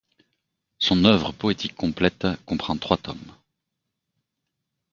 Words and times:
Son 0.79 1.05
œuvre 1.05 1.31
poétique 1.31 1.75
complète 1.75 2.25
comprend 2.47 2.75
trois 2.75 2.97
tomes. 2.97 3.35